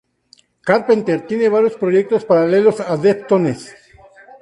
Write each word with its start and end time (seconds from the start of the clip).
Carpenter 0.63 1.27
tiene 1.27 1.47
varios 1.47 1.75
proyectos 1.75 2.25
paralelos 2.25 2.79
a 2.79 2.97
Deftones. 2.97 3.71